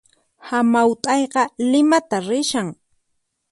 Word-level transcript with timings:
Hamaut'ayqa 0.47 1.43
Limata 1.71 2.17
rishan 2.27 2.69